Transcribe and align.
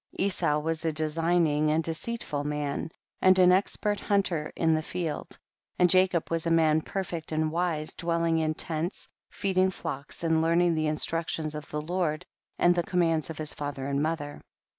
Esau 0.17 0.57
was 0.57 0.83
a 0.83 0.91
de 0.91 1.07
signing 1.11 1.69
and 1.69 1.83
deceitful 1.83 2.43
man, 2.43 2.89
and 3.21 3.37
an 3.37 3.51
expert 3.51 3.99
hunter 3.99 4.51
in 4.55 4.73
the 4.73 4.81
field, 4.81 5.37
and 5.77 5.91
Jacob 5.91 6.31
was 6.31 6.47
a 6.47 6.49
man 6.49 6.81
perfect 6.81 7.31
and 7.31 7.51
wise, 7.51 7.93
dwelling 7.93 8.39
in 8.39 8.55
tents, 8.55 9.07
feeding 9.29 9.69
flocks 9.69 10.23
and 10.23 10.41
learning 10.41 10.73
the 10.73 10.87
instructions 10.87 11.53
of 11.53 11.69
the 11.69 11.81
Lord 11.83 12.25
and 12.57 12.73
the 12.73 12.81
commands 12.81 13.29
of 13.29 13.37
his 13.37 13.53
father 13.53 13.85
and 13.85 14.01
mother. 14.01 14.41